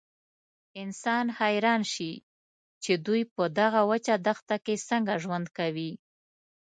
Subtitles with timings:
[0.81, 2.13] انسان حیران شي
[2.83, 5.91] چې دوی په دغه وچه دښته کې څنګه ژوند کوي.